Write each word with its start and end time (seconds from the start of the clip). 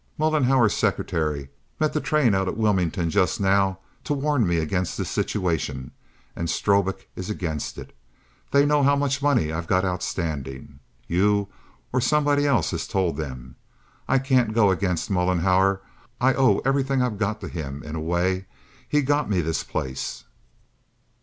Mollenhauer's 0.17 0.75
secretary 0.75 1.49
met 1.79 1.93
the 1.93 2.01
train 2.01 2.33
out 2.33 2.47
at 2.47 2.57
Wilmington 2.57 3.11
just 3.11 3.39
now 3.39 3.77
to 4.03 4.15
warn 4.15 4.47
me 4.47 4.57
against 4.57 4.97
this 4.97 5.11
situation, 5.11 5.91
and 6.35 6.49
Strobik 6.49 7.07
is 7.15 7.29
against 7.29 7.77
it. 7.77 7.95
They 8.49 8.65
know 8.65 8.81
how 8.81 8.95
much 8.95 9.21
money 9.21 9.51
I've 9.51 9.67
got 9.67 9.85
outstanding. 9.85 10.79
You 11.05 11.49
or 11.93 12.01
somebody 12.01 12.45
has 12.45 12.87
told 12.87 13.15
them. 13.15 13.57
I 14.07 14.17
can't 14.17 14.55
go 14.55 14.71
against 14.71 15.11
Mollenhauer. 15.11 15.81
I 16.19 16.33
owe 16.33 16.63
everything 16.65 17.03
I've 17.03 17.19
got 17.19 17.39
to 17.41 17.47
him, 17.47 17.83
in 17.83 17.93
a 17.95 18.01
way. 18.01 18.47
He 18.89 19.03
got 19.03 19.29
me 19.29 19.39
this 19.39 19.63
place." 19.63 20.23